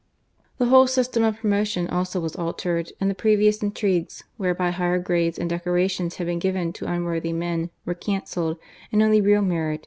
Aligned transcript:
The 0.57 0.65
whole 0.65 0.87
^i^tem 0.87 1.27
of 1.27 1.41
proau)tioti 1.41 1.93
also 1.93 2.19
was 2.19 2.35
altered, 2.35 2.91
and' 2.99 3.07
the 3.07 3.13
previous 3.13 3.61
intrigues, 3.61 4.23
whereby 4.35 4.71
higher 4.71 4.97
grades 4.97 5.37
and 5.37 5.47
deco 5.51 5.75
rations 5.75 6.15
had 6.15 6.25
been 6.25 6.39
given 6.39 6.73
to 6.73 6.91
unworthy 6.91 7.33
men, 7.33 7.69
were 7.85 7.93
cancelled, 7.93 8.57
and 8.91 9.03
only 9.03 9.21
real 9.21 9.43
merit 9.43 9.79